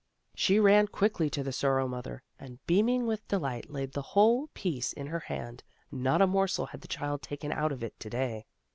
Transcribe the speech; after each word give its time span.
She 0.33 0.59
ran 0.59 0.87
quickly 0.87 1.29
to 1.29 1.43
the 1.43 1.51
Sorrow 1.51 1.87
mother, 1.87 2.23
and 2.39 2.57
beam 2.65 2.89
ing 2.89 3.05
with 3.05 3.27
delight 3.27 3.69
laid 3.69 3.91
the 3.91 4.01
whole 4.01 4.47
piece 4.55 4.93
in 4.93 5.05
her 5.05 5.19
hand; 5.19 5.63
not 5.91 6.23
a 6.23 6.25
morsel 6.25 6.65
had 6.65 6.81
the 6.81 6.87
child 6.87 7.21
taken 7.21 7.51
out 7.51 7.71
of 7.71 7.83
it 7.83 7.99
to 7.99 8.09
day. 8.09 8.47